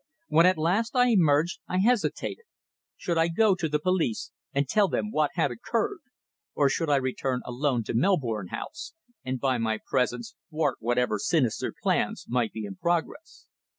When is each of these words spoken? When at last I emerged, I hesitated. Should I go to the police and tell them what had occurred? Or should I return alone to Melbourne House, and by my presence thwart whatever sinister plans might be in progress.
When 0.29 0.47
at 0.47 0.57
last 0.57 0.95
I 0.95 1.09
emerged, 1.09 1.59
I 1.67 1.77
hesitated. 1.77 2.45
Should 2.97 3.19
I 3.19 3.27
go 3.27 3.53
to 3.53 3.69
the 3.69 3.77
police 3.77 4.31
and 4.51 4.67
tell 4.67 4.87
them 4.87 5.11
what 5.11 5.29
had 5.35 5.51
occurred? 5.51 5.99
Or 6.55 6.69
should 6.69 6.89
I 6.89 6.95
return 6.95 7.41
alone 7.45 7.83
to 7.83 7.93
Melbourne 7.93 8.47
House, 8.47 8.95
and 9.23 9.39
by 9.39 9.59
my 9.59 9.77
presence 9.85 10.33
thwart 10.49 10.77
whatever 10.79 11.19
sinister 11.19 11.71
plans 11.83 12.25
might 12.27 12.51
be 12.51 12.65
in 12.65 12.77
progress. 12.77 13.45